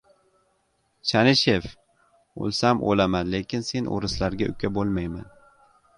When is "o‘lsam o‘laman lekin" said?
2.45-3.69